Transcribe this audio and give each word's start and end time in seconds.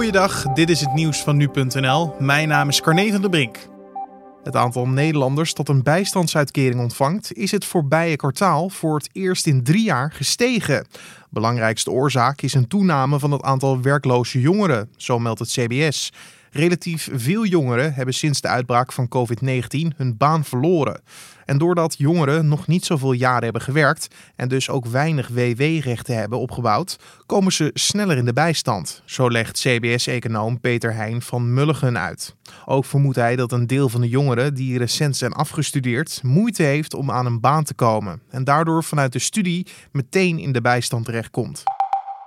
Goeiedag, 0.00 0.42
dit 0.42 0.70
is 0.70 0.80
het 0.80 0.92
nieuws 0.92 1.22
van 1.22 1.36
nu.nl. 1.36 2.14
Mijn 2.18 2.48
naam 2.48 2.68
is 2.68 2.80
Carne 2.80 3.10
van 3.10 3.20
der 3.20 3.30
Brink. 3.30 3.56
Het 4.42 4.56
aantal 4.56 4.86
Nederlanders 4.86 5.54
dat 5.54 5.68
een 5.68 5.82
bijstandsuitkering 5.82 6.80
ontvangt, 6.80 7.32
is 7.32 7.50
het 7.50 7.64
voorbije 7.64 8.16
kwartaal 8.16 8.68
voor 8.68 8.96
het 8.96 9.08
eerst 9.12 9.46
in 9.46 9.62
drie 9.62 9.84
jaar 9.84 10.12
gestegen. 10.12 10.86
Belangrijkste 11.30 11.90
oorzaak 11.90 12.40
is 12.40 12.54
een 12.54 12.68
toename 12.68 13.18
van 13.18 13.30
het 13.30 13.42
aantal 13.42 13.82
werkloze 13.82 14.40
jongeren, 14.40 14.90
zo 14.96 15.18
meldt 15.18 15.38
het 15.38 15.48
CBS. 15.48 16.12
Relatief 16.50 17.08
veel 17.12 17.46
jongeren 17.46 17.94
hebben 17.94 18.14
sinds 18.14 18.40
de 18.40 18.48
uitbraak 18.48 18.92
van 18.92 19.08
COVID-19 19.08 19.96
hun 19.96 20.16
baan 20.16 20.44
verloren. 20.44 21.00
En 21.44 21.58
doordat 21.58 21.94
jongeren 21.98 22.48
nog 22.48 22.66
niet 22.66 22.84
zoveel 22.84 23.12
jaren 23.12 23.42
hebben 23.42 23.62
gewerkt 23.62 24.08
en 24.36 24.48
dus 24.48 24.68
ook 24.68 24.86
weinig 24.86 25.28
WW-rechten 25.28 26.16
hebben 26.16 26.38
opgebouwd, 26.38 26.98
komen 27.26 27.52
ze 27.52 27.70
sneller 27.74 28.16
in 28.16 28.24
de 28.24 28.32
bijstand. 28.32 29.02
Zo 29.04 29.30
legt 29.30 29.60
CBS-econoom 29.60 30.60
Peter 30.60 30.94
Heijn 30.94 31.22
van 31.22 31.54
Mulligen 31.54 31.98
uit. 31.98 32.36
Ook 32.66 32.84
vermoedt 32.84 33.16
hij 33.16 33.36
dat 33.36 33.52
een 33.52 33.66
deel 33.66 33.88
van 33.88 34.00
de 34.00 34.08
jongeren 34.08 34.54
die 34.54 34.78
recent 34.78 35.16
zijn 35.16 35.32
afgestudeerd 35.32 36.20
moeite 36.22 36.62
heeft 36.62 36.94
om 36.94 37.10
aan 37.10 37.26
een 37.26 37.40
baan 37.40 37.64
te 37.64 37.74
komen 37.74 38.22
en 38.30 38.44
daardoor 38.44 38.84
vanuit 38.84 39.12
de 39.12 39.18
studie 39.18 39.66
meteen 39.92 40.38
in 40.38 40.52
de 40.52 40.60
bijstand 40.60 41.04
terechtkomt. 41.04 41.62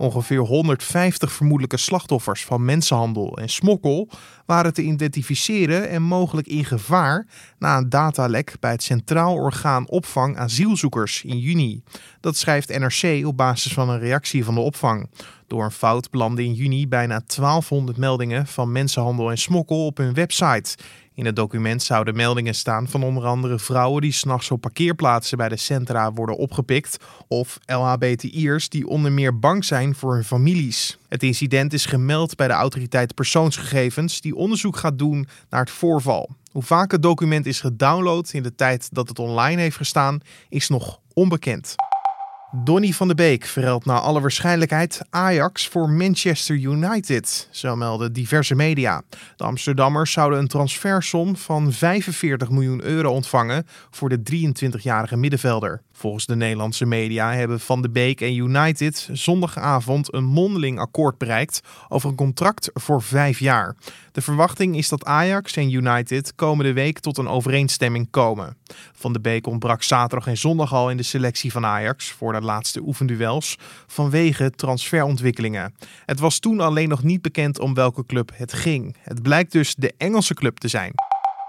Ongeveer 0.00 0.38
150 0.38 1.32
vermoedelijke 1.32 1.76
slachtoffers 1.76 2.44
van 2.44 2.64
mensenhandel 2.64 3.36
en 3.38 3.48
smokkel 3.48 4.08
waren 4.46 4.74
te 4.74 4.82
identificeren 4.82 5.88
en 5.88 6.02
mogelijk 6.02 6.46
in 6.46 6.64
gevaar 6.64 7.26
na 7.58 7.76
een 7.76 7.88
datalek 7.88 8.54
bij 8.60 8.70
het 8.70 8.82
Centraal 8.82 9.34
Orgaan 9.34 9.88
Opvang 9.88 10.38
Asielzoekers 10.38 11.24
in 11.24 11.38
juni. 11.38 11.82
Dat 12.20 12.36
schrijft 12.36 12.78
NRC 12.78 13.26
op 13.26 13.36
basis 13.36 13.72
van 13.72 13.88
een 13.88 13.98
reactie 13.98 14.44
van 14.44 14.54
de 14.54 14.60
opvang. 14.60 15.10
Door 15.46 15.64
een 15.64 15.70
fout 15.70 16.10
belanden 16.10 16.44
in 16.44 16.54
juni 16.54 16.88
bijna 16.88 17.22
1200 17.26 17.98
meldingen 17.98 18.46
van 18.46 18.72
mensenhandel 18.72 19.30
en 19.30 19.38
smokkel 19.38 19.86
op 19.86 19.96
hun 19.96 20.14
website. 20.14 20.76
In 21.20 21.26
het 21.26 21.36
document 21.36 21.82
zouden 21.82 22.16
meldingen 22.16 22.54
staan 22.54 22.88
van 22.88 23.02
onder 23.02 23.24
andere 23.24 23.58
vrouwen 23.58 24.02
die 24.02 24.12
s'nachts 24.12 24.50
op 24.50 24.60
parkeerplaatsen 24.60 25.38
bij 25.38 25.48
de 25.48 25.56
centra 25.56 26.12
worden 26.12 26.36
opgepikt 26.36 26.96
of 27.28 27.58
LHBTI'ers 27.66 28.68
die 28.68 28.86
onder 28.86 29.12
meer 29.12 29.38
bang 29.38 29.64
zijn 29.64 29.94
voor 29.94 30.14
hun 30.14 30.24
families. 30.24 30.98
Het 31.08 31.22
incident 31.22 31.72
is 31.72 31.86
gemeld 31.86 32.36
bij 32.36 32.46
de 32.46 32.52
autoriteit 32.52 33.14
persoonsgegevens 33.14 34.20
die 34.20 34.36
onderzoek 34.36 34.76
gaat 34.76 34.98
doen 34.98 35.28
naar 35.50 35.60
het 35.60 35.70
voorval. 35.70 36.30
Hoe 36.50 36.62
vaak 36.62 36.90
het 36.90 37.02
document 37.02 37.46
is 37.46 37.60
gedownload 37.60 38.28
in 38.32 38.42
de 38.42 38.54
tijd 38.54 38.88
dat 38.92 39.08
het 39.08 39.18
online 39.18 39.60
heeft 39.60 39.76
gestaan 39.76 40.20
is 40.48 40.68
nog 40.68 41.00
onbekend. 41.12 41.74
Donny 42.52 42.92
van 42.92 43.08
de 43.08 43.14
Beek 43.14 43.44
verruilt 43.44 43.84
naar 43.84 43.98
alle 44.00 44.20
waarschijnlijkheid 44.20 45.00
Ajax 45.10 45.68
voor 45.68 45.90
Manchester 45.90 46.56
United, 46.56 47.48
zo 47.50 47.76
melden 47.76 48.12
diverse 48.12 48.54
media. 48.54 49.02
De 49.36 49.44
Amsterdammers 49.44 50.12
zouden 50.12 50.38
een 50.38 50.48
transfersom 50.48 51.36
van 51.36 51.72
45 51.72 52.50
miljoen 52.50 52.82
euro 52.82 53.10
ontvangen 53.10 53.66
voor 53.90 54.08
de 54.08 54.20
23-jarige 54.32 55.16
middenvelder. 55.16 55.82
Volgens 56.00 56.26
de 56.26 56.36
Nederlandse 56.36 56.86
media 56.86 57.32
hebben 57.32 57.60
Van 57.60 57.82
de 57.82 57.90
Beek 57.90 58.20
en 58.20 58.34
United 58.34 59.08
zondagavond 59.12 60.14
een 60.14 60.24
mondeling 60.24 60.78
akkoord 60.78 61.18
bereikt 61.18 61.60
over 61.88 62.10
een 62.10 62.16
contract 62.16 62.70
voor 62.74 63.02
vijf 63.02 63.38
jaar. 63.38 63.76
De 64.12 64.20
verwachting 64.20 64.76
is 64.76 64.88
dat 64.88 65.04
Ajax 65.04 65.56
en 65.56 65.72
United 65.72 66.34
komende 66.34 66.72
week 66.72 66.98
tot 66.98 67.18
een 67.18 67.28
overeenstemming 67.28 68.10
komen. 68.10 68.56
Van 68.92 69.12
de 69.12 69.20
Beek 69.20 69.46
ontbrak 69.46 69.82
zaterdag 69.82 70.28
en 70.28 70.36
zondag 70.36 70.72
al 70.72 70.90
in 70.90 70.96
de 70.96 71.02
selectie 71.02 71.52
van 71.52 71.66
Ajax 71.66 72.10
voor 72.10 72.32
de 72.32 72.40
laatste 72.40 72.80
oefenduels 72.80 73.56
vanwege 73.86 74.50
transferontwikkelingen. 74.50 75.74
Het 76.06 76.20
was 76.20 76.38
toen 76.38 76.60
alleen 76.60 76.88
nog 76.88 77.02
niet 77.02 77.22
bekend 77.22 77.58
om 77.58 77.74
welke 77.74 78.06
club 78.06 78.30
het 78.34 78.52
ging. 78.52 78.96
Het 79.00 79.22
blijkt 79.22 79.52
dus 79.52 79.74
de 79.74 79.94
Engelse 79.96 80.34
club 80.34 80.58
te 80.58 80.68
zijn. 80.68 80.92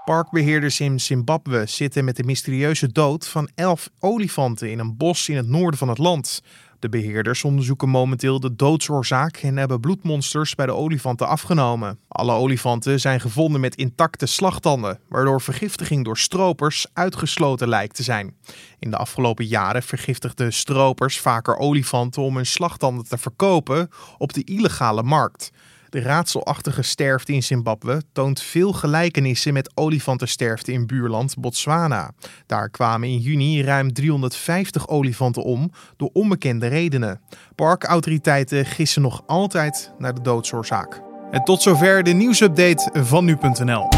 Parkbeheerders 0.04 0.80
in 0.80 1.00
Zimbabwe 1.00 1.66
zitten 1.66 2.04
met 2.04 2.16
de 2.16 2.24
mysterieuze 2.24 2.92
dood 2.92 3.28
van 3.28 3.48
elf 3.54 3.90
olifanten 3.98 4.70
in 4.70 4.78
een 4.78 4.96
bos 4.96 5.28
in 5.28 5.36
het 5.36 5.48
noorden 5.48 5.78
van 5.78 5.88
het 5.88 5.98
land. 5.98 6.42
De 6.78 6.88
beheerders 6.88 7.44
onderzoeken 7.44 7.88
momenteel 7.88 8.40
de 8.40 8.56
doodsoorzaak 8.56 9.36
en 9.36 9.56
hebben 9.56 9.80
bloedmonsters 9.80 10.54
bij 10.54 10.66
de 10.66 10.74
olifanten 10.74 11.28
afgenomen. 11.28 11.98
Alle 12.08 12.32
olifanten 12.32 13.00
zijn 13.00 13.20
gevonden 13.20 13.60
met 13.60 13.74
intacte 13.74 14.26
slagtanden, 14.26 15.00
waardoor 15.08 15.40
vergiftiging 15.40 16.04
door 16.04 16.18
stropers 16.18 16.86
uitgesloten 16.92 17.68
lijkt 17.68 17.94
te 17.94 18.02
zijn. 18.02 18.36
In 18.78 18.90
de 18.90 18.96
afgelopen 18.96 19.46
jaren 19.46 19.82
vergiftigden 19.82 20.52
stropers 20.52 21.20
vaker 21.20 21.56
olifanten 21.56 22.22
om 22.22 22.36
hun 22.36 22.46
slagtanden 22.46 23.04
te 23.04 23.18
verkopen 23.18 23.88
op 24.18 24.32
de 24.32 24.44
illegale 24.44 25.02
markt. 25.02 25.50
De 25.92 26.00
raadselachtige 26.00 26.82
sterfte 26.82 27.32
in 27.32 27.42
Zimbabwe 27.42 28.02
toont 28.12 28.40
veel 28.40 28.72
gelijkenissen 28.72 29.52
met 29.52 29.70
olifantensterfte 29.74 30.72
in 30.72 30.86
buurland 30.86 31.34
Botswana. 31.38 32.10
Daar 32.46 32.70
kwamen 32.70 33.08
in 33.08 33.18
juni 33.18 33.62
ruim 33.62 33.92
350 33.92 34.88
olifanten 34.88 35.42
om 35.42 35.72
door 35.96 36.10
onbekende 36.12 36.66
redenen. 36.66 37.20
Parkautoriteiten 37.54 38.66
gissen 38.66 39.02
nog 39.02 39.22
altijd 39.26 39.92
naar 39.98 40.14
de 40.14 40.20
doodsoorzaak. 40.20 41.02
En 41.30 41.44
tot 41.44 41.62
zover 41.62 42.02
de 42.02 42.12
nieuwsupdate 42.12 42.90
van 43.04 43.24
nu.nl. 43.24 43.88